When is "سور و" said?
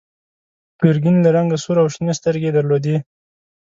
1.63-1.81